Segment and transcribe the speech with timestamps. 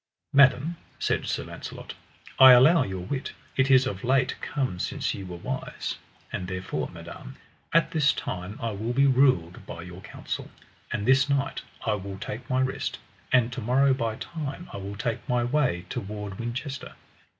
[0.33, 1.93] Madam, said Sir Launcelot,
[2.39, 5.99] I allow your wit, it is of late come since ye were wise.
[6.33, 7.35] And therefore, madam,
[7.71, 10.49] at this time I will be ruled by your counsel,
[10.91, 12.97] and this night I will take my rest,
[13.31, 16.93] and to morrow by time I will take my way toward Winchester.